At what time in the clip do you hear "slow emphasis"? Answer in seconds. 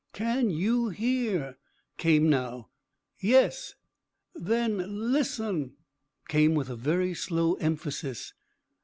7.13-8.33